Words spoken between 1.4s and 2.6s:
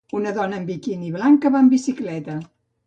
que va en bicicleta.